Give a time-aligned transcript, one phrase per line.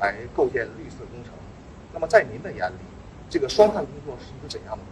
[0.00, 1.32] 来构建绿色工程。
[1.92, 2.74] 那么在您的眼里，
[3.28, 4.84] 这个双碳工作是一个怎样的工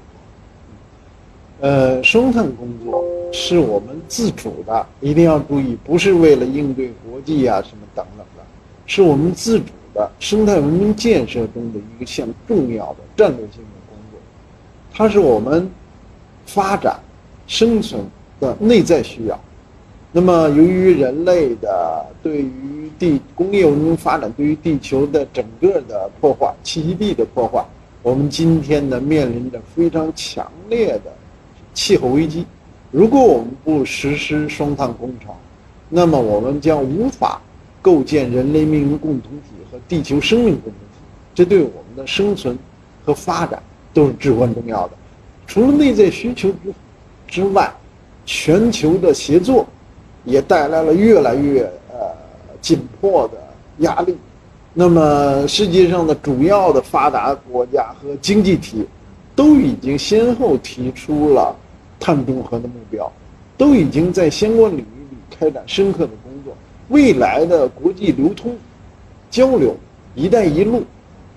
[1.61, 1.69] 作？
[1.69, 8.43] 呃，双碳工作是我们自主的，一定要注意，不是为了应对国际啊什么等等的，
[8.87, 14.21] 是我们自主的生态文明建设中的一个项重要的战略性的工作，
[14.93, 15.71] 它是我们
[16.45, 16.99] 发展
[17.47, 18.05] 生存
[18.39, 19.41] 的内在需要。
[20.19, 27.63] 那么，由于人类的对于地工业文明发展对于地球的整个的破坏、栖息地的破坏，
[28.03, 31.13] 我们今天呢面临着非常强烈的
[31.75, 32.47] 气候危机。
[32.91, 35.35] 如果我们不实施双碳工程，
[35.91, 37.39] 那么我们将无法
[37.83, 40.99] 构建人类命运共同体和地球生命共同体。
[41.35, 42.59] 这对我们的生存
[43.05, 43.63] 和发展
[43.93, 44.95] 都是至关重要的。
[45.47, 46.73] 除了内在需求之
[47.29, 47.71] 之外，
[48.25, 49.67] 全球的协作。
[50.27, 51.97] 也带来了越来越呃
[52.61, 53.35] 紧迫的
[53.79, 54.15] 压力。
[54.75, 58.87] 那么，世界上的主要的发达国家和经济体，
[59.35, 61.57] 都已经先后提出了
[61.99, 63.11] 碳中和的目标，
[63.57, 66.55] 都已经在相关领域里开展深刻的工作。
[66.89, 68.55] 未来的国际流通、
[69.31, 69.75] 交流、
[70.15, 70.83] 一带一路，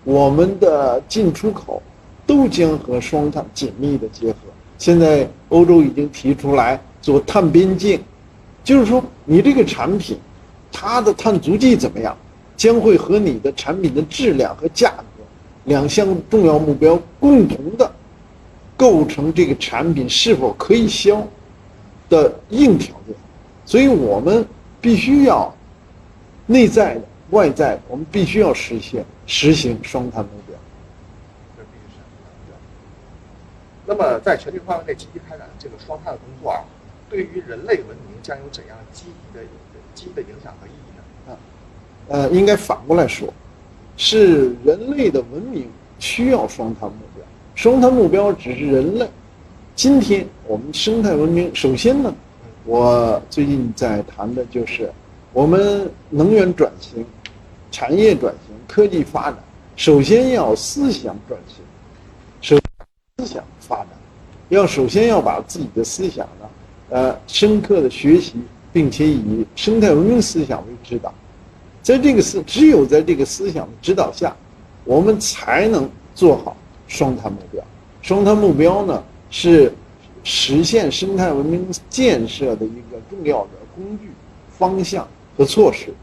[0.03, 1.81] 我们的进出口，
[2.27, 4.37] 都将和双碳紧密的结合。
[4.77, 8.01] 现在，欧洲已经提出来做碳边境。
[8.69, 10.15] 就是说，你这个产品，
[10.71, 12.15] 它的碳足迹怎么样，
[12.55, 15.23] 将会和你的产品的质量和价格
[15.63, 17.91] 两项重要目标共同的
[18.77, 21.27] 构成这个产品是否可以销
[22.09, 23.15] 的硬条件。
[23.65, 24.45] 所以我们
[24.79, 25.51] 必须要
[26.45, 30.55] 内在的、外在，我们必须要实现实行双碳目标。
[33.87, 36.61] 那么，在全球范围内积极开展这个双碳的工作啊。
[37.09, 39.43] 对于人类文明将有怎样积极的
[39.95, 41.33] 积极的影响和意义呢？
[41.33, 41.37] 啊，
[42.07, 43.33] 呃，应该反过来说，
[43.97, 47.25] 是人类的文明需要双碳目标。
[47.55, 49.09] 双碳目标只是人类。
[49.75, 52.13] 今天我们生态文明，首先呢，
[52.65, 54.91] 我最近在谈的就是
[55.33, 57.05] 我们能源转型、
[57.71, 59.37] 产业转型、科技发展，
[59.75, 61.63] 首先要思想转型，
[62.41, 62.61] 首
[63.17, 63.87] 思想发展，
[64.49, 66.48] 要首先要把自己的思想呢。
[66.89, 68.33] 呃，深刻的学习，
[68.73, 71.13] 并且以生态文明思想为指导，
[71.83, 74.35] 在这个思，只有在这个思想的指导下，
[74.85, 76.57] 我们才能做好
[76.87, 77.63] 双碳目标。
[78.01, 79.71] 双碳目标呢，是
[80.23, 84.09] 实现生态文明建设的一个重要的工具、
[84.57, 85.07] 方向
[85.37, 85.93] 和措施。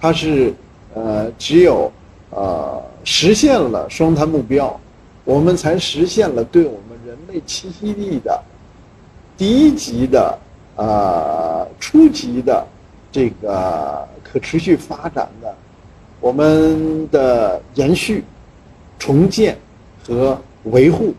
[0.00, 0.54] 它是，
[0.94, 1.90] 呃，只有
[2.30, 4.78] 呃实现了双碳目标，
[5.24, 8.40] 我们才实现了对我们人类栖息地的。
[9.38, 10.36] 第一级的，
[10.74, 12.66] 呃，初级的，
[13.12, 15.54] 这个可持续发展的，
[16.20, 18.24] 我们的延续、
[18.98, 19.56] 重建
[20.04, 21.14] 和维护，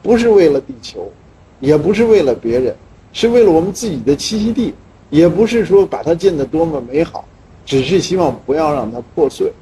[0.00, 1.10] 不是为了地球，
[1.58, 2.76] 也不是为了别人，
[3.12, 4.72] 是为了我们自己的栖息地，
[5.10, 7.24] 也不是说把它建得多么美好，
[7.66, 9.52] 只是希望不要让它破碎，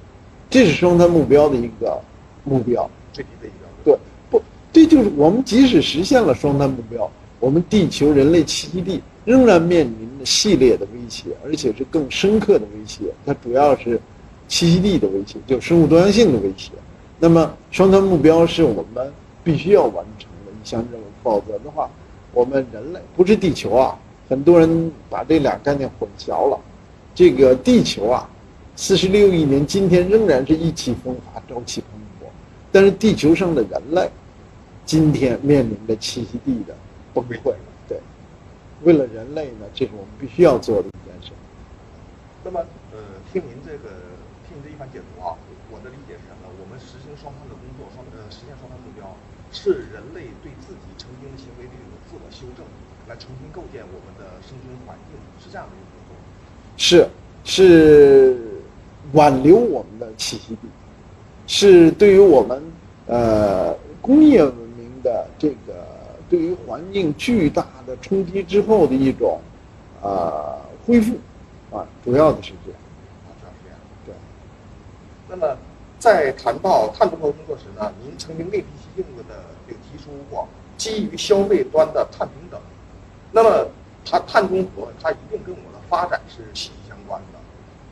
[0.50, 1.98] 这是双碳目标的一个
[2.44, 2.88] 目标。
[3.10, 3.98] 具体的一个对，
[4.28, 7.10] 不，这就是我们即使实现了双碳目标。
[7.40, 13.04] 我们地球人类栖息地仍然面临着系列的威胁，而且是更深刻的威胁。
[13.26, 13.98] 它主要是
[14.48, 16.70] 栖息地的威胁，就生物多样性的威胁。
[17.18, 19.12] 那么，双碳目标是我们
[19.42, 21.90] 必须要完成的一项任务，否则的话，
[22.32, 23.98] 我们人类不是地球啊。
[24.28, 26.58] 很多人把这俩概念混淆了。
[27.14, 28.28] 这个地球啊，
[28.76, 32.30] 四十六亿年，今天仍然是意气风发、朝气蓬勃。
[32.70, 34.08] 但是地球上的人类，
[34.86, 36.74] 今天面临着栖息地的。
[37.22, 37.58] 崩溃了，
[37.88, 38.00] 对。
[38.82, 41.36] 为了人类呢，这是我们必须要做的一件事。
[42.42, 42.64] 那么，
[42.96, 43.92] 呃，听您这个，
[44.48, 45.36] 听您这一番解读啊，
[45.68, 46.48] 我的理解是什么？
[46.56, 49.04] 我们实行双方的工作，双呃实现双方目标，
[49.52, 52.64] 是人类对自己曾经的行为的一种自我修正，
[53.04, 56.16] 来重新构建我们的生存环境，是这样的一个工作。
[56.80, 57.04] 是，
[57.44, 58.40] 是
[59.12, 60.68] 挽留我们的栖息地，
[61.46, 62.62] 是对于我们
[63.06, 65.89] 呃工业文明的这个。
[66.30, 69.40] 对于环境巨大的冲击之后的一种，
[70.00, 70.56] 呃，
[70.86, 71.18] 恢复，
[71.76, 72.78] 啊，主要的是这样，
[73.26, 74.14] 啊，主要是这样，对。
[75.28, 75.58] 那么，
[75.98, 79.24] 在谈到碳中和工作时呢，您曾经另辟蹊径的
[79.66, 80.46] 这个提出过
[80.76, 82.60] 基于消费端的碳平等。
[83.32, 83.66] 那么，
[84.04, 87.40] 它碳中和它一定跟我们的发展是息息相关的，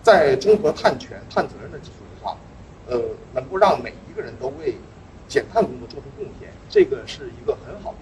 [0.00, 2.36] 在综合碳权、碳责任的基础之上，
[2.86, 3.02] 呃，
[3.34, 4.76] 能够让每一个人都为
[5.26, 7.98] 减碳工作做出贡献，这个是一个很好的。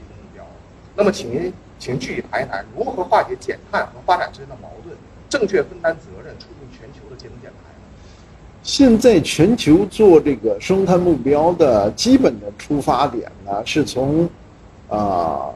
[0.97, 4.97] 那么，请您，请具体谈一谈如何化解减碳和发展之间的矛盾，
[5.29, 7.85] 正确分担责任，促进全球的节能减排呢？
[8.63, 14.27] 现在全球做这个双碳目标的基本的出发点呢，是从
[14.89, 15.51] 啊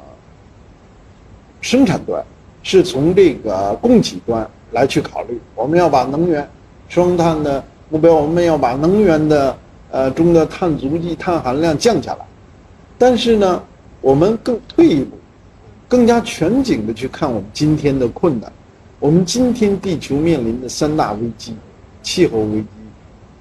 [1.63, 2.23] 生产端，
[2.63, 5.41] 是从这个供给端来去考虑。
[5.55, 6.47] 我们要把能源
[6.91, 9.57] 双碳的目标，我们要把能源的
[9.91, 12.27] 呃中的碳足迹、碳含量降下来。
[12.99, 13.63] 但是呢，
[14.03, 15.19] 我们更退一步，
[15.91, 18.53] 更加全景的去看我们今天的困难。
[19.01, 21.53] 我们今天地球面临的三大危机：
[22.01, 22.67] 气候危机、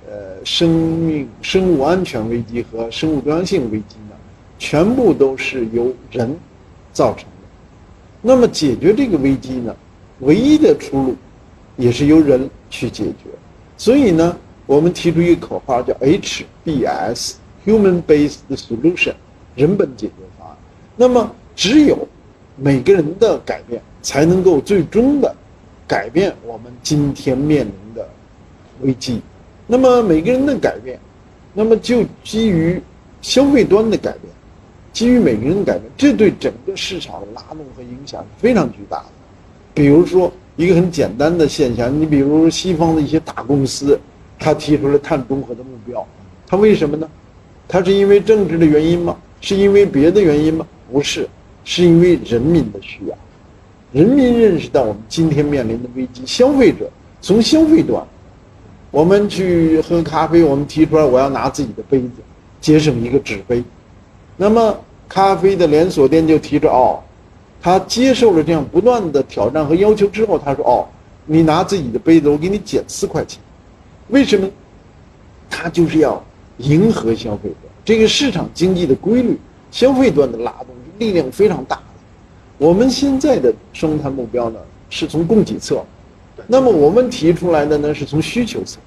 [0.10, 4.16] 呃生命生物安全危机和生物多样性危机呢，
[4.58, 6.36] 全部都是由人
[6.92, 7.30] 造成的。
[8.20, 9.76] 那么解决这个危机呢，
[10.22, 11.16] 唯一的出路
[11.78, 13.30] 也是由人去解决。
[13.78, 14.36] 所以呢，
[14.66, 19.14] 我们提出一个口号叫 HBS（Human-Based Solution），
[19.56, 20.58] 人本解决方案。
[20.96, 22.08] 那么只有
[22.62, 25.36] 每个人的改变，才能够最终的。
[25.88, 28.08] 改变我们今天面临的
[28.82, 29.22] 危机，
[29.66, 31.00] 那么每个人的改变，
[31.52, 32.80] 那么就基于
[33.24, 34.24] 消费端的改变，
[34.94, 39.06] 基于每个人的改变，这对整个市场的拉动和影响是非常巨大的。
[39.74, 44.00] 比如说一个很简单的现象，你比如西方的一些大公司，
[44.38, 46.06] 他提出了碳中和的目标，
[46.46, 47.10] 他为什么呢？
[47.68, 49.18] 他是因为政治的原因吗？
[49.42, 50.68] 是因为别的原因吗？
[50.92, 51.28] 不是，
[51.72, 53.16] 是因为人民的需要。
[53.92, 56.90] 人民认识到我们今天面临的危机，消费者
[57.22, 58.04] 从消费端，
[58.90, 62.10] 我们去喝咖啡，我们提出来我要拿自己的杯子，
[62.60, 63.64] 节省一个纸杯。
[64.36, 64.76] 那么
[65.08, 67.00] 咖啡的连锁店就提出哦，
[67.62, 70.88] 他接受了这样不断的挑战和要求之后，他说哦，
[71.28, 73.40] 你拿自己的杯子，我给你减四块钱。
[74.08, 74.50] 为什么？
[75.52, 76.24] 他就是要
[76.58, 77.56] 迎合消费者，
[77.86, 79.38] 这个市场经济的规律，
[79.70, 80.69] 消费端的拉动
[81.00, 81.80] 力量非常大。
[82.60, 84.60] 我们现在的生态目标呢，
[84.90, 85.84] 是从供给侧，
[86.46, 88.78] 那么我们提出来的呢，是从需求侧。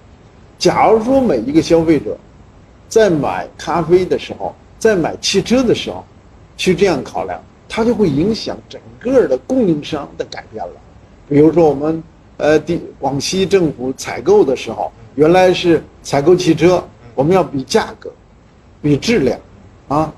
[0.59, 2.17] 假如说每一个消费者，
[2.88, 6.05] 在买咖啡的时候，在买汽车的时候，
[6.56, 10.75] 去这样考量，它就会影响整个的供应商的改变了。
[11.29, 12.03] 比如说我们，
[12.37, 18.12] 呃，地广西政府采购的时候，原来是采购汽车，我们要比价格，
[18.82, 19.41] 比质量，
[19.88, 20.12] 啊，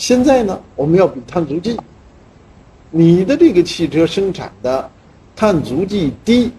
[0.00, 1.76] 现在呢，我们要比碳足迹。
[2.90, 4.90] 你的这个汽车生产的
[5.36, 6.50] 碳足迹低，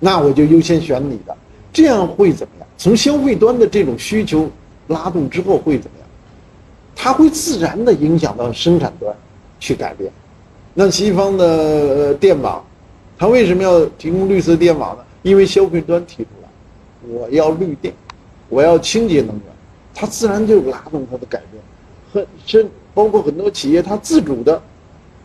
[0.00, 1.36] 那我就优先选你的，
[1.70, 2.68] 这样会怎么样？
[2.78, 4.50] 从消费端的这种需求
[4.86, 6.08] 拉动之后会怎么样？
[6.96, 9.14] 它会自然的影响到生产端
[9.60, 10.10] 去改变。
[10.72, 12.64] 那西方的电网，
[13.18, 15.04] 它为什么要提供绿色电网呢？
[15.20, 16.48] 因为消费端提出来，
[17.06, 17.92] 我要绿电，
[18.48, 19.44] 我要清洁能源，
[19.94, 21.53] 它自然就拉动它的改变。
[22.14, 24.62] 很甚包括很多企业，它自主的。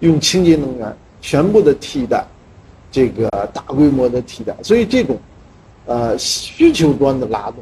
[0.02, 2.26] 用清洁能源全部的替代，
[2.90, 5.18] 这个大规模的替代，所以这种，
[5.86, 7.56] 呃，需求端的拉动，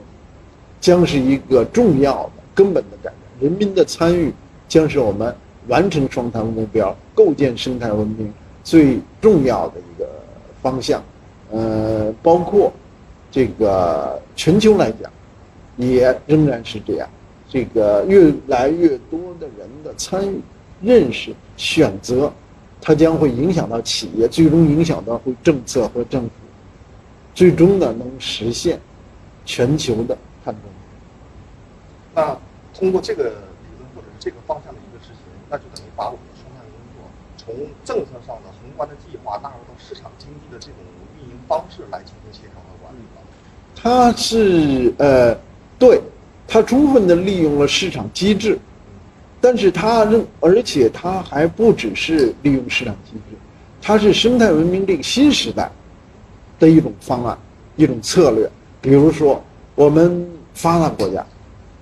[0.79, 3.49] 将是一个重要的、根本的改变。
[3.49, 4.31] 人民的参与
[4.67, 5.35] 将是我们
[5.67, 8.31] 完成双碳目标、构建生态文明
[8.63, 10.07] 最重要的一个
[10.61, 11.03] 方向。
[11.49, 12.71] 呃，包括
[13.31, 15.11] 这个全球来讲，
[15.75, 17.09] 也仍然是这样。
[17.49, 20.41] 这个越来越多的人的参与。
[20.79, 22.31] 认识、选择，
[22.79, 26.29] 它将会影响到企业，最终影响到会政策和政府，
[27.33, 28.79] 最终呢能实现
[29.43, 30.15] 全球的
[30.45, 32.21] 碳中和。
[32.21, 32.37] 那
[32.77, 37.01] 通过这个理论或者是这个方向的一个执行，那就等于把我们的双碳工作
[37.35, 40.75] 从政策上的宏观的计划纳入到市场经济的这种
[41.17, 43.21] 运营方式来进行协调和管理了。
[43.75, 45.35] 它是呃，
[45.79, 45.99] 对，
[46.47, 48.57] 它充分的利用了市场机制。
[49.39, 53.37] 但是它认，而且它还不只是利用市场机制，
[53.79, 55.69] 它是生态文明这个新时代
[56.57, 57.37] 的一种方案、
[57.75, 58.49] 一种策略。
[58.81, 59.39] 比如说，
[59.75, 61.23] 我们发达国家，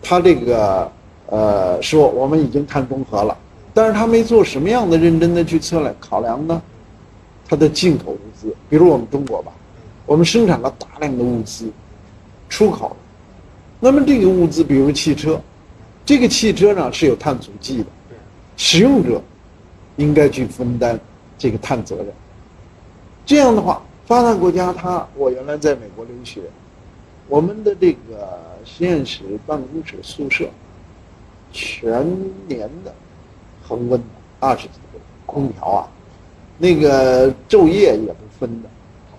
[0.01, 0.91] 它这个
[1.27, 3.35] 呃说我们已经碳中和了，
[3.73, 6.61] 但是它没做什么样的认真的去测量考量呢？
[7.47, 9.51] 它的进口物资，比如我们中国吧，
[10.05, 11.71] 我们生产了大量的物资，
[12.49, 12.97] 出口，
[13.85, 15.39] 那么这个物资，比如汽车。
[16.03, 17.85] 这个汽车上是有碳足迹的，
[18.57, 19.21] 使用者
[19.97, 20.99] 应该去分担
[21.37, 22.07] 这个碳责任。
[23.27, 26.41] 这样的话，发达国家，它我原来在美国留学，
[27.27, 30.49] 我们的这个实验室、办公室、宿舍，
[31.51, 32.03] 全
[32.47, 32.91] 年的
[33.67, 34.01] 恒温
[34.39, 35.87] 二十几度，空调啊，
[36.57, 38.69] 那个昼夜也不分的，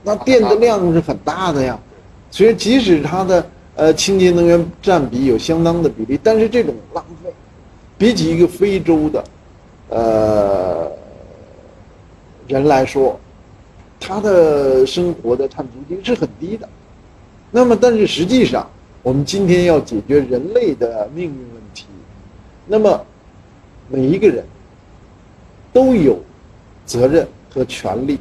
[0.03, 1.79] 那电的量是很大的呀。
[2.33, 3.49] 所以即使它的。
[3.77, 7.31] 呃，清洁能源占比有相当的比例，但是这种浪费，
[7.99, 9.25] 比起一个非洲的，
[9.91, 10.91] 呃，
[12.49, 13.21] 人来说，
[14.01, 16.67] 他的生活的碳足迹是很低的，
[17.51, 18.67] 那么，但是实际上，
[19.03, 21.85] 我们今天要解决人类的命运问题，
[22.67, 23.05] 那么
[23.89, 24.43] 每一个人
[25.71, 26.19] 都有
[26.87, 28.19] 责任和权利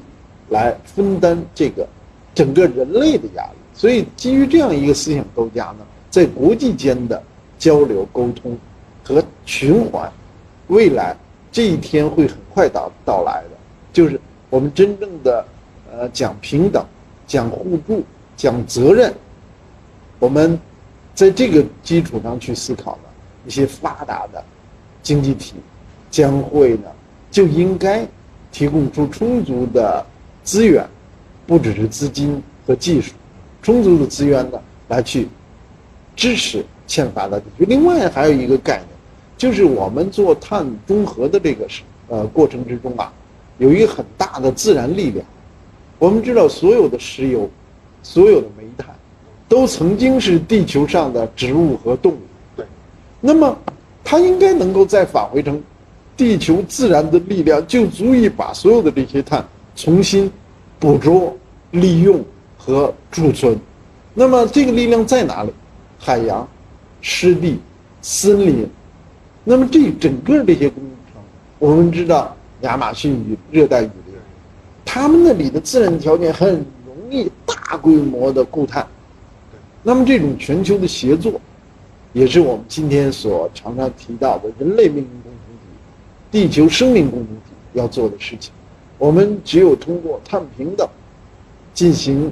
[0.50, 1.88] 来分担这个
[2.34, 3.55] 整个人类的压力。
[3.76, 5.80] 所以，基于这样一个思想构架呢，
[6.10, 7.22] 在国际间的
[7.60, 8.58] 交流沟通
[9.04, 10.10] 和循环，
[10.68, 11.16] 未来
[11.52, 13.58] 这一天会很快到到来的，
[13.92, 15.46] 就是我们真正的
[15.92, 16.86] 呃讲平等、
[17.28, 18.02] 讲互助、
[18.38, 19.14] 讲责任。
[20.20, 20.58] 我们
[21.14, 23.10] 在这个基础上去思考呢，
[23.46, 24.42] 一些发达的
[25.04, 25.56] 经济体
[26.10, 26.90] 将会呢
[27.30, 28.08] 就应该
[28.54, 30.04] 提供出充足的
[30.46, 30.88] 资源，
[31.46, 33.14] 不只是资金和技术。
[33.66, 35.28] 充足的资源呢，来去
[36.16, 37.66] 支持欠发达地区。
[37.66, 38.88] 另外还有一个概念，
[39.40, 41.66] 就是我们做碳中和的这个
[42.08, 43.12] 呃过程之中啊，
[43.58, 45.26] 有一个很大的自然力量。
[45.98, 47.50] 我们知道，所有的石油、
[48.04, 48.96] 所有的煤炭，
[49.50, 52.20] 都曾经是地球上的植物和动物。
[52.56, 52.64] 对。
[53.20, 53.58] 那么，
[54.04, 55.60] 它应该能够再返回成
[56.16, 59.44] 地球自然的力量，就足以把所有的这些碳
[59.76, 60.32] 重新
[60.78, 61.36] 捕捉、
[61.72, 62.24] 利用。
[62.66, 63.56] 和储存，
[64.16, 65.54] 那么这个力量在哪里？
[66.00, 66.48] 海洋、
[67.00, 67.60] 湿地、
[68.02, 68.68] 森林，
[69.44, 71.22] 那么这整个这些工程，
[71.60, 74.16] 我们知道亚马逊雨热带雨林，
[74.84, 76.54] 他们那里的自然条件很
[76.86, 78.86] 容易大规模的固碳。
[79.84, 81.40] 那么这种全球的协作，
[82.14, 85.68] 也是我们今天所常常提到的人类命运共同体、
[86.32, 88.52] 地球生命共同体要做的事情。
[88.98, 90.88] 我们只有通过碳平等
[91.76, 92.32] 进行。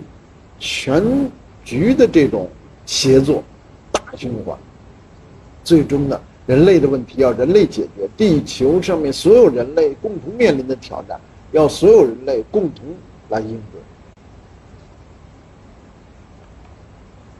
[0.65, 1.29] 全
[1.65, 2.49] 局的这种
[2.85, 3.43] 协作，
[3.91, 4.57] 大循环，
[5.61, 11.19] 最终呢，人类的问题要人类解决，地球上面所有人类共同面临的挑战，
[11.51, 12.85] 要所有人类共同
[13.27, 13.81] 来应对。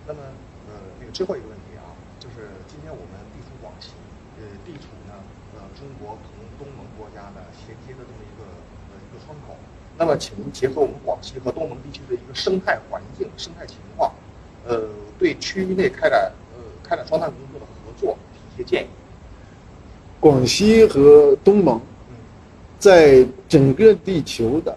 [0.05, 0.19] 那么，
[0.67, 3.91] 呃，这个最后一个问题啊，就是今天我们地处广西，
[4.37, 5.13] 呃，地处呢，
[5.55, 8.47] 呃，中国同东盟国家的衔接的这么一个
[8.87, 9.53] 呃一个窗口。
[9.97, 14.09] 那么，请您结合我们广西和东盟地区的一个生态环境、生态情况，
[14.65, 14.87] 呃，
[15.19, 18.87] 对区域内开展呃开展双碳工作的合作提一些建议。
[20.21, 21.81] 广西和东盟，
[22.79, 24.75] 在整个地球的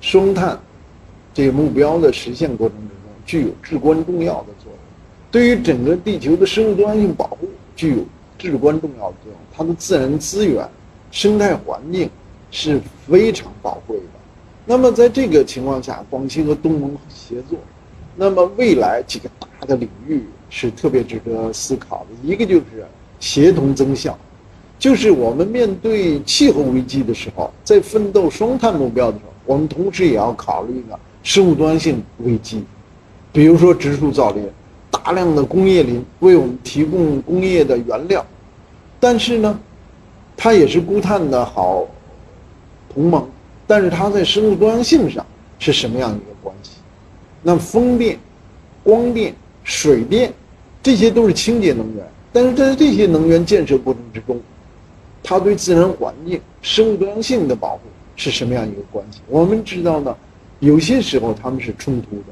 [0.00, 0.58] 双碳
[1.34, 4.78] 这个目标的实现过程之中，具有至关重要的作用。
[5.30, 8.04] 对于整个地球的生物多样性保护，具有
[8.50, 9.34] 至关重要的作用。
[9.54, 10.68] 它的自然资源、
[11.10, 12.10] 生态环境
[12.50, 14.04] 是非常宝贵的。
[14.64, 17.58] 那么在这个情况下，广西和东盟协作，
[18.16, 22.28] 那么未来几个大的领域是特别值得思考的。
[22.28, 22.86] 一个就是
[23.18, 24.16] 协同增效，
[24.78, 32.64] 就是我们面对气候危机的时候，在奋斗双碳目标的时候，我们同时也要考虑呢生物多样性危机，
[33.32, 34.48] 比如说植树造林，
[34.90, 38.24] 大量的工业林为我们提供工业的原料，
[39.02, 39.58] 但是呢，
[40.36, 41.84] 它也是固碳的好
[42.94, 43.28] 同盟。
[43.66, 45.26] 但是它在生物多样性上
[45.58, 46.70] 是什么样一个关系？
[47.42, 48.16] 那风电、
[48.84, 50.32] 光电、水电，
[50.80, 52.06] 这些都是清洁能源。
[52.32, 54.40] 但是在这些能源建设过程之中，
[55.20, 57.80] 它对自然环境、生物多样性的保护
[58.14, 59.18] 是什么样一个关系？
[59.26, 60.16] 我们知道呢，
[60.60, 62.26] 有些时候他们是冲突的，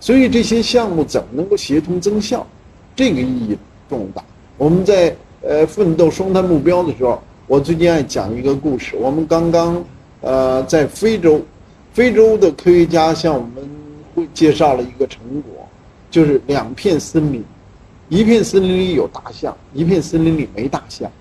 [0.00, 2.46] 所以这些项目怎么能够协同增效？
[2.96, 3.58] 这个意义
[3.90, 4.24] 重大。
[4.56, 5.14] 我们在
[5.46, 8.96] 呃奋斗双碳目标的时候，我最近爱讲一个故事。
[8.96, 9.84] 我们刚刚。
[10.26, 11.38] 呃，在非洲，
[11.92, 13.68] 非洲的科学家向我们
[14.14, 15.68] 会介绍了一个成果，
[16.10, 17.44] 就是两片森林，
[18.08, 21.12] 一片森林里有大象，一片森林里没大象。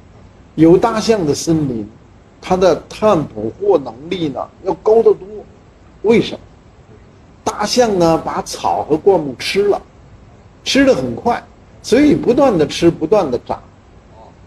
[0.56, 1.86] 有大象的森林，
[2.40, 5.28] 它的碳捕获能力呢要高得多。
[6.04, 6.40] 为什么？
[7.44, 9.82] 大象呢把草和灌木吃了，
[10.64, 11.44] 吃的很快，
[11.82, 13.62] 所以不断的吃，不断的长。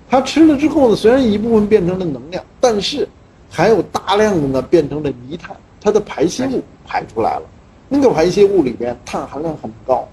[0.09, 3.09] 它吃了之后呢，虽然一部分变成了能量，但是。
[3.49, 7.43] 还有大量的呢，变成了泥炭，它的排泄物排出来了，
[7.89, 10.07] 那个排泄物里边碳含量很高，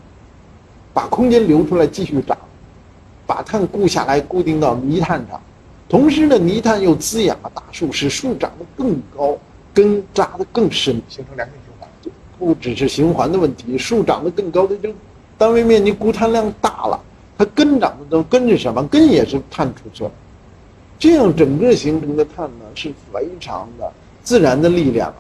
[0.94, 2.38] 把空间留出来继续长，
[3.26, 5.42] 把碳固下来固定到泥炭上，
[5.90, 9.36] 同时呢，泥炭又滋养了大树，使树长得更高，
[9.74, 11.90] 根扎得更深，形成良性循环。
[12.38, 14.90] 不只是循环的问题，树长得更高的就
[15.38, 17.03] 单位面积固碳量大了，
[17.44, 18.88] 它根长的都根是什么？
[18.88, 20.10] 根也是碳储存。
[20.98, 23.92] 这样整个形成的碳呢是非常的
[24.24, 25.14] 自然的力量，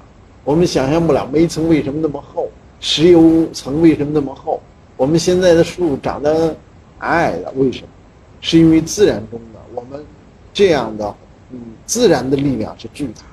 [0.46, 2.48] 我们想象不了煤层为什么那么厚，
[2.80, 4.62] 石油层为什么那么厚，
[4.96, 6.56] 我们现在的树长得
[7.00, 7.88] 矮矮的，为什么？
[8.39, 10.01] 是因为自然中的我们
[10.53, 11.13] 这样的
[11.51, 13.27] 嗯自然的力量是巨大的。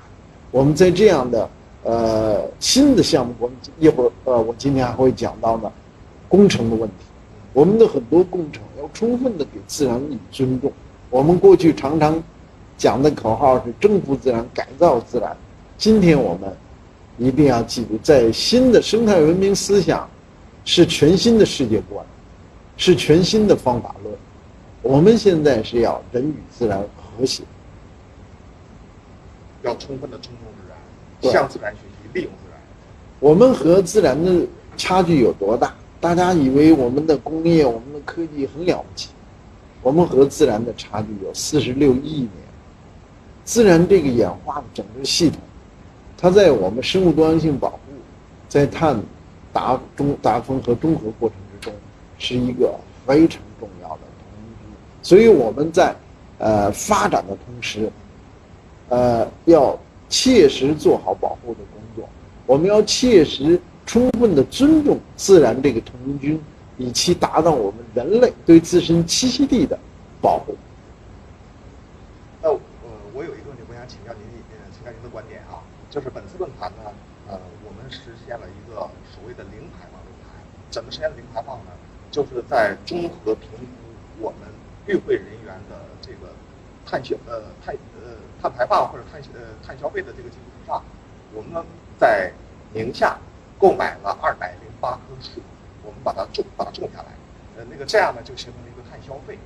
[0.50, 1.48] 我们在这样的
[1.84, 5.70] 呃新的项目，我们一会儿呃我今天还会讲到呢，
[6.28, 6.94] 工程的问题。
[7.52, 10.72] 我们的很多工程要充分的给自然以尊重。
[11.10, 12.22] 我们过去常常
[12.78, 15.36] 讲的口号是征服自然、改造自然。
[15.76, 16.50] 今天我们
[17.18, 20.08] 一定要记住，在新的生态文明思想
[20.64, 22.04] 是全新的世界观，
[22.76, 24.14] 是全新的方法论。
[24.82, 27.42] 我们现在是要人与自然和谐，
[29.62, 30.46] 要充分的尊重
[31.20, 32.58] 自然，向自然学习，利用自然。
[33.18, 34.46] 我们和自然的
[34.78, 35.74] 差距有多大？
[36.00, 39.10] 大家以为我们的工业、我们的科技很了不起，
[39.82, 42.30] 我们和自然的差距有四十六亿年。
[43.44, 45.38] 自然这个演化的整个系统，
[46.16, 47.78] 它在我们生物多样性保护、
[48.48, 48.98] 在碳
[49.52, 51.74] 达中达峰和中和过程之中，
[52.16, 52.74] 是一个
[53.06, 54.00] 非常重要的。
[55.02, 55.94] 所以我们在
[56.38, 57.90] 呃发展的同时，
[58.88, 59.78] 呃要
[60.08, 62.08] 切实做好保护的工作，
[62.46, 63.60] 我们要切实。
[63.90, 66.40] 充分的尊重自然这个同盟军，
[66.78, 69.76] 以期达到我们人类对自身栖息地的
[70.22, 70.56] 保护。
[72.40, 72.58] 那呃，
[73.12, 75.58] 我有一个问题，我想请教您，呃，请教您的观点啊，
[75.90, 76.92] 就是本次论坛呢，
[77.26, 78.76] 呃，我们实现了一个
[79.10, 80.38] 所谓的零排放论坛。
[80.70, 81.72] 怎么实现零排放呢？
[82.12, 84.48] 就是在综合评估我们
[84.86, 86.30] 与会人员的这个
[86.86, 90.80] 碳消呃碳呃碳排放或者碳呃碳消费的这个基础之上，
[91.34, 91.60] 我们
[91.98, 92.32] 在
[92.72, 93.18] 宁夏。
[93.60, 95.32] 购买了二百零八棵树，
[95.84, 97.08] 我们把它种，把它种下来，
[97.58, 99.36] 呃，那个这样呢，就形成了一个碳消费，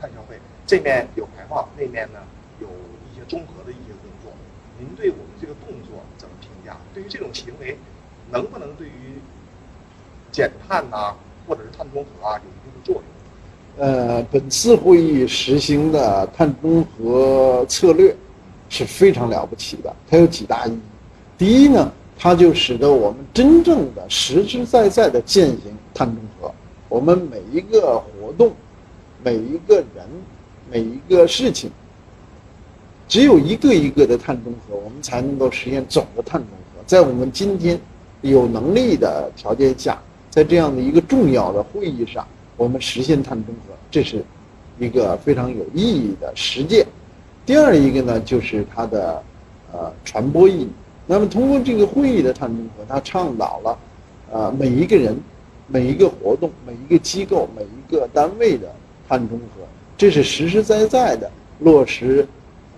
[0.00, 2.18] 碳消费这面有排放，那面呢
[2.60, 4.32] 有一些综合的一些工作。
[4.80, 6.76] 您对我们这个动作怎么评价？
[6.92, 7.78] 对于这种行为，
[8.28, 9.20] 能不能对于
[10.32, 11.14] 减碳呐，
[11.46, 13.86] 或者是碳中和啊，有一定的作用？
[13.86, 18.12] 呃，本次会议实行的碳中和策略
[18.68, 20.80] 是非常了不起的，它有几大意义。
[21.38, 21.92] 第一呢。
[22.20, 26.52] 它就使得我们真正的实实在在的践行碳中和。
[26.88, 28.52] 我们每一个活动，
[29.22, 30.04] 每一个人，
[30.68, 31.70] 每一个事情，
[33.06, 36.82] 只有一个一个的碳中和，我们才能够实现总的碳中和。
[36.86, 37.78] 在我们今天
[38.22, 39.96] 有能力的条件下，
[40.28, 44.24] 在这样的一个重要的会议上，我们实现碳中和，这是
[44.80, 46.84] 一个非常有意义的实践。
[47.46, 49.22] 第二一个呢，就是它的
[49.72, 50.68] 呃传播意义。
[51.10, 53.78] 那么，通过这个会议的碳中和，它倡导了，
[54.30, 55.18] 呃，每一个人、
[55.66, 58.70] 每一个活动、每一个机构、每一个单位的
[59.08, 59.62] 碳中和，
[59.96, 62.28] 这是实实在在的落实，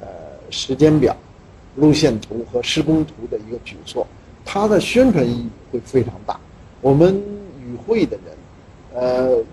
[0.00, 0.06] 呃，
[0.48, 1.16] 时间表、
[1.74, 4.06] 路线图和施工图的一个举措。
[4.44, 6.38] 它的宣传意义会非常大。
[6.80, 7.20] 我们
[7.60, 9.44] 与会的人，呃，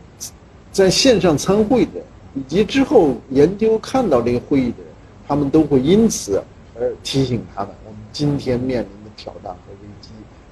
[0.71, 1.93] 在线上参会的，
[2.35, 4.87] 以及之后研究看到这个会议的人，
[5.27, 6.39] 他们都会因此
[6.79, 7.71] 而提醒他们。
[8.17, 10.09] 今天面临的挑战和危机，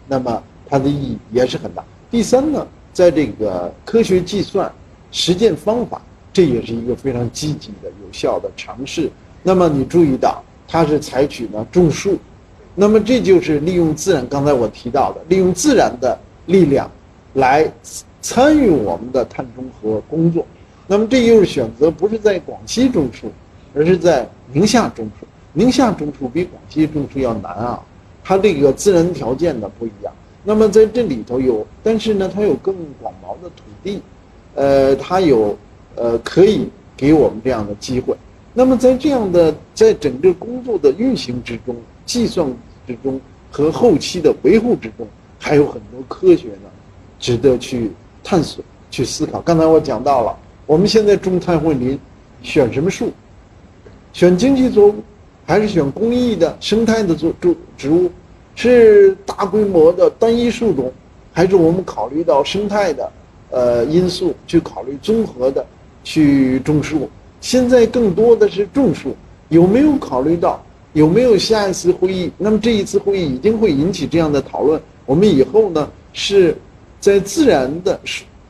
[0.08, 1.84] 那么它的意义也是很大。
[2.12, 4.72] 第三呢，在这个科学计算、
[5.12, 6.00] 实践方法，
[6.32, 9.10] 这也是一个非常积极的、有效的尝试。
[9.42, 12.20] 那么你注意到，它是采取呢种树，
[12.76, 14.28] 那么这就是利用自然。
[14.28, 16.88] 刚才我提到的，利用自然的力量
[17.34, 17.68] 来
[18.22, 20.46] 参与我们的碳中和工作。
[20.86, 23.32] 那么这又是选择不是在广西种树，
[23.74, 25.26] 而是在宁夏种树。
[25.58, 27.82] 宁夏种树比广西种树要难啊，
[28.22, 30.14] 它这个自然条件呢不一样。
[30.44, 34.02] 那么在这里头有，但是呢，它有更广袤的土地，
[34.54, 35.58] 呃，它有
[35.96, 38.14] 呃可以给我们这样的机会。
[38.54, 41.74] 那么在这样的在整个工作的运行之中、
[42.06, 42.46] 计算
[42.86, 45.08] 之中和后期的维护之中，
[45.40, 46.70] 还有很多科学呢，
[47.18, 47.92] 值得去
[48.22, 49.40] 探索、去思考。
[49.40, 51.98] 刚才我讲到了，我们现在种碳汇林，
[52.44, 53.10] 选什么树？
[54.12, 54.96] 选经济作物。
[55.48, 58.10] 还是选公益的生态的作植植物，
[58.56, 60.92] 是大规模的单一树种，
[61.32, 63.12] 还是我们考虑到生态的
[63.52, 65.64] 呃因素去考虑综合的
[66.04, 67.08] 去种树？
[67.42, 69.16] 现在更多的是种树，
[69.50, 72.32] 有没有考虑到有没有下一次会议？
[72.40, 74.82] 那么这一次会议一定会引起这样的讨论。
[75.06, 76.58] 我们以后呢是
[77.00, 78.00] 在自然的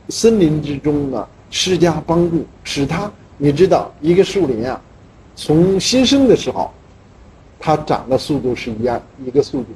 [0.08, 4.80] 森林之中呢施加帮助，使它你知道一个树林啊，
[5.34, 6.70] 从新生的时候。
[7.66, 9.66] 它长的速度是一样一个速度，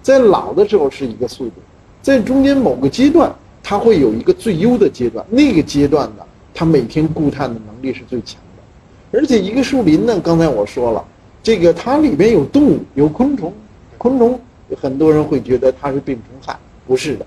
[0.00, 1.56] 在老的时候是一个速度，
[2.00, 3.30] 在中间某个阶段，
[3.62, 11.04] 它会有一个最优的阶段，那个阶段呢，它每天固碳的能力是最强的，而且一个树林呢，刚才我说了，
[11.42, 13.52] 这个它里边有动物，有昆虫，
[13.98, 14.40] 昆虫
[14.80, 17.26] 很多人会觉得它是病虫害，不是的，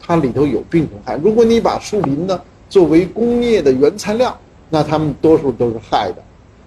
[0.00, 1.16] 它里头有病虫害。
[1.22, 4.36] 如果你把树林呢作为工业的原材料，
[4.68, 6.16] 那它们多数都是害的，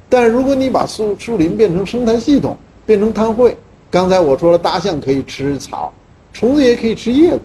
[0.07, 2.55] 但是如果你把树树林变成生态系统，
[2.87, 3.55] 变成碳汇。
[3.91, 5.93] 刚才我说了，大象可以吃草，
[6.33, 7.41] 虫子也可以吃叶子，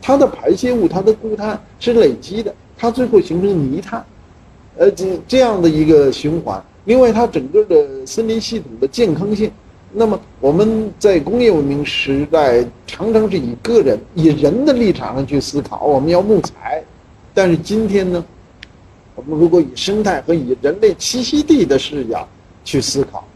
[0.00, 4.04] 它的排泄物、它的固碳是累积的，它最后形成泥炭，
[4.76, 6.62] 呃，这这样的一个循环。
[6.84, 9.50] 另外，它整个的森林系统的健康性，
[9.92, 16.82] 那么我们在工业文明时代常常是以个人、以人的立场上去思考，我们要木材，
[17.32, 18.24] 但是今天呢，
[19.14, 22.28] 我们如果以生态和以人类栖息地的视角
[22.64, 23.26] 去思考，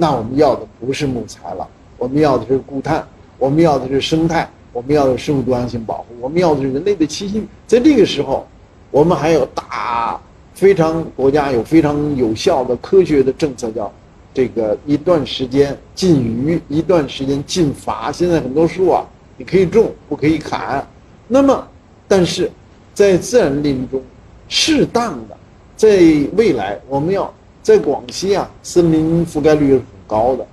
[0.00, 1.66] 那我们要的不是木材了，
[1.98, 3.04] 我们要的是固碳，
[3.36, 7.44] 我们要的是生态，我们要的是生物多样性保护，我们要的是人类的栖息。
[7.66, 8.46] 在这个时候，
[8.92, 10.20] 我们还有大。
[10.54, 13.92] 非常国家有非常有效的科学的政策，叫
[14.34, 18.10] 这个一段时间禁渔，一段时间禁伐。
[18.10, 19.06] 现在很多树啊，
[19.36, 20.84] 你可以种，不可以砍。
[21.28, 21.64] 那么，
[22.08, 22.50] 但是
[22.92, 24.02] 在自然林中，
[24.48, 25.36] 适当的，
[25.76, 25.88] 在
[26.36, 27.32] 未来我们要
[27.68, 30.46] 在广西啊，森林覆盖率是很高的，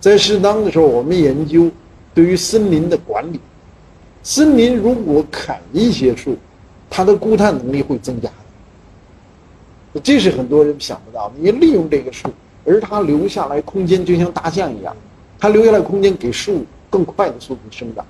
[0.00, 1.70] 在适当的时候，我们研究
[2.12, 3.40] 对于森林的管理。
[4.22, 6.36] 森林如果砍一些树，
[6.90, 8.28] 它的固碳能力会增加。
[10.02, 11.36] 这是很多人想不到的。
[11.38, 12.28] 你利用这个树，
[12.66, 14.94] 而它留下来空间，就像大象一样，
[15.38, 18.04] 它留下来空间给树更快的速度生长。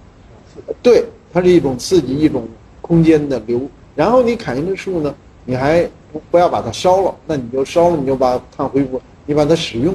[0.82, 2.48] 对，它是一种刺激，一种
[2.82, 3.60] 空间的留。
[3.94, 9.94] 然后你砍一棵树呢，你还不不要把它烧了，那你就烧了，你就把碳恢复，你把它使用。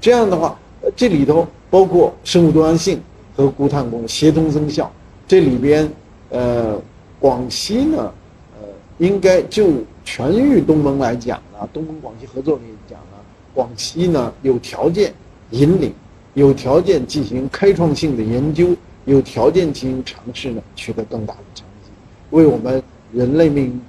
[0.00, 0.58] 这样的话，
[0.96, 3.00] 这里头包括生物多样性
[3.36, 4.90] 和固碳功能协同增效。
[5.26, 5.90] 这里边，
[6.30, 6.80] 呃，
[7.18, 8.12] 广西呢，
[8.60, 9.70] 呃，应该就。
[10.04, 13.16] 全域东盟来讲呢，东盟广西合作来讲呢，
[13.54, 15.14] 广西呢有条件
[15.50, 15.94] 引领，
[16.34, 18.74] 有条件进行开创性的研究，
[19.04, 21.90] 有条件进行尝试呢，取得更大的成绩，
[22.30, 23.80] 为我们人类命运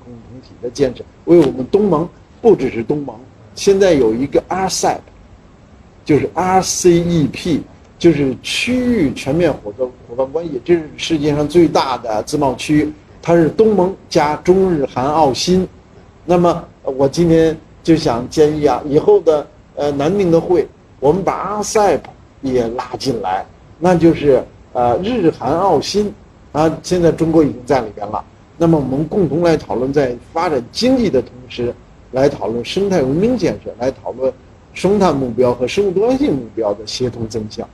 [0.43, 2.08] 体的建设，为我们东盟
[2.41, 3.15] 不只是东盟，
[3.56, 4.99] 现在有一个 RCEP，
[6.06, 7.62] 就是 RCEP，
[7.97, 15.67] 就是区域全面伙作伙伴关系，这是世界上最大的自贸区，它是东盟加中日韩澳新。
[16.25, 20.67] 那么我今天就想建议啊，以后的呃南宁的会，
[20.99, 22.01] 我们把 RCEP
[22.41, 23.45] 也拉进来，
[23.79, 26.13] 那就是呃日韩澳新，
[26.51, 28.23] 啊现在中国已经在里边了。
[28.63, 31.76] 那么我们共同来讨论，在发展经济的同时，
[32.13, 34.32] 来讨论生态文明建设，来讨论
[34.73, 37.67] 生态目标和生物多样性目标的协同增效。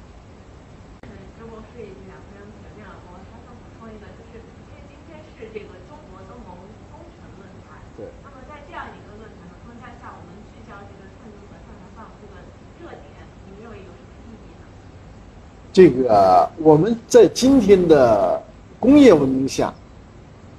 [15.71, 18.41] 这个我们在今天的
[18.79, 19.71] 工业文明下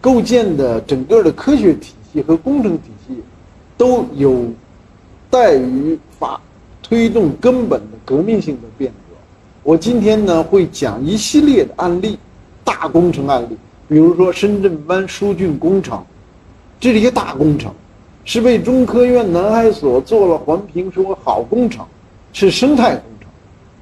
[0.00, 3.14] 构建的整个的科学体系和工程体系，
[3.76, 4.46] 都有
[5.28, 6.40] 待于发
[6.82, 9.16] 推动根本的革命性的变革。
[9.62, 12.18] 我今天呢会讲一系列的案例，
[12.64, 13.56] 大工程案例，
[13.88, 16.02] 比如说深圳湾疏浚工程，
[16.80, 17.72] 这是一个大工程，
[18.24, 21.84] 是被中科院南海所做了环评说好工程，
[22.32, 23.28] 是生态工程，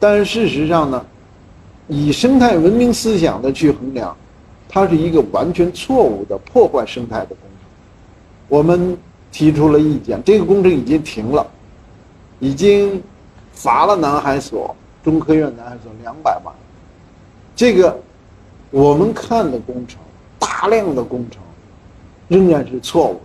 [0.01, 1.05] 但是事实上呢。
[1.91, 4.15] 以生态文明思想的去衡量，
[4.69, 7.69] 它是一个完全错误的破坏生态的工程。
[8.49, 8.97] 我们
[9.33, 11.47] 提出了意见，这个工程已经停了，
[12.39, 13.03] 已经
[13.53, 16.55] 罚了南海所、中科院南海所两百万。
[17.57, 17.99] 这个
[18.71, 19.99] 我们看的工程，
[20.39, 21.43] 大量的工程
[22.29, 23.21] 仍然是错误的，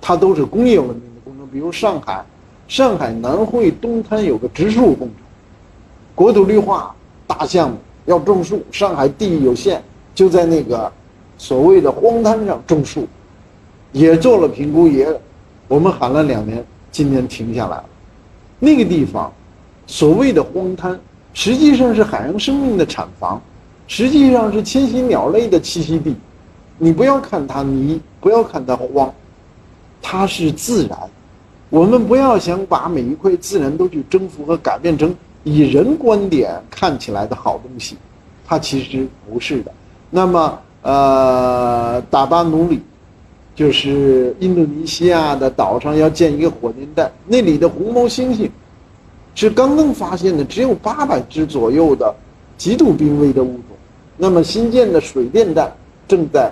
[0.00, 1.48] 它都是工业文明的工程。
[1.50, 2.24] 比如上海，
[2.68, 5.16] 上海南汇东滩有个植树工程，
[6.14, 6.94] 国土绿化
[7.26, 7.78] 大项目。
[8.06, 9.82] 要种树，上海地域有限，
[10.14, 10.90] 就在那个
[11.36, 13.06] 所谓的荒滩上种树，
[13.92, 15.08] 也做了评估，也
[15.66, 17.84] 我们喊了两年，今年停下来了。
[18.60, 19.32] 那个地方，
[19.86, 20.98] 所谓的荒滩，
[21.32, 23.42] 实际上是海洋生命的产房，
[23.88, 26.14] 实际上是迁徙鸟类的栖息地。
[26.78, 29.12] 你不要看它泥，不要看它荒，
[30.00, 30.98] 它是自然。
[31.70, 35.14] 我们不要想把每一块自然都去征服和改变成。
[35.42, 37.96] 以人观点看起来的好东西，
[38.46, 39.70] 它其实不是的。
[40.16, 42.80] 那么，呃，达巴努里，
[43.56, 48.48] 就是印度尼西亚的岛上要建一个火电站，那里的红毛猩猩
[49.34, 52.14] 是刚刚发现的，只有八百只左右的
[52.56, 53.64] 极度濒危的物种。
[54.16, 55.72] 那么，新建的水电站
[56.06, 56.48] 正在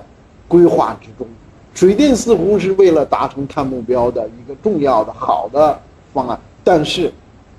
[0.49, 1.25] 规划之中。
[1.73, 5.81] 水电似乎是为了达成碳目标的一个重要的好的
[6.13, 7.13] 方案，但是。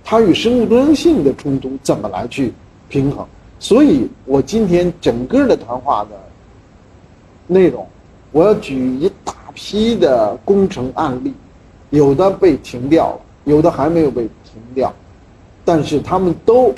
[0.06, 2.54] 它与生物多样性的冲突怎么来去
[2.90, 3.26] 平衡？
[3.64, 6.10] 所以我今天整个的谈话的
[7.48, 7.88] 内容，
[8.34, 11.34] 我要举一大批的工程案例，
[11.90, 14.94] 有的被停掉了，有的还没有被停掉，
[15.64, 16.76] 但是他们都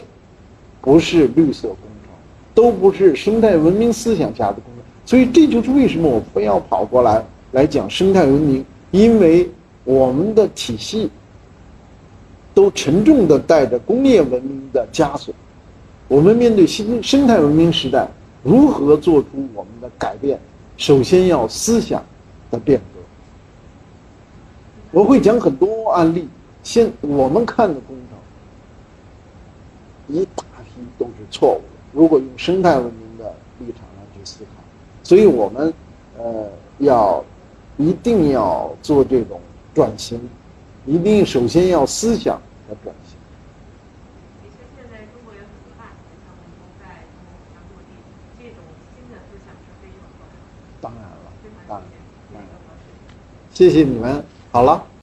[0.80, 2.12] 不是绿色工程，
[2.54, 9.50] 都不是生态文明思想下的工程，所以这就是为什么我非要跑过来来讲生态文明，因为
[9.86, 11.10] 我们的体系
[12.54, 15.34] 都沉重的带着工业文明的枷锁，
[16.08, 18.08] 我们面对新生态文明时代，
[18.44, 20.40] 如何做出我们的改变？
[20.78, 22.04] 首先要思想
[22.52, 23.00] 的变革。
[24.92, 26.28] 我会讲很多案例，
[26.64, 27.96] 现我们看的工
[30.08, 31.64] 程，一大批都是错误的。
[31.92, 34.64] 如果用生态文明的立场来去思考，
[35.04, 35.74] 所以我们
[36.18, 36.48] 呃
[36.80, 37.24] 要
[37.78, 39.40] 一定要做这种
[39.74, 40.20] 转型，
[40.86, 43.18] 一定首先要思想的转型。
[44.44, 47.92] 其实现在中国有很多大型的项目都在中国上落地，
[48.40, 48.64] 这种
[48.96, 50.40] 新的思想是非常好的，
[50.80, 52.88] 当然了，非当然常谢谢，非常合适。
[53.56, 54.22] 谢谢你们。
[54.52, 54.95] 好了。